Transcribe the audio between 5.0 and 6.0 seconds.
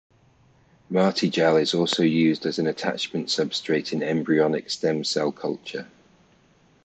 cell culture.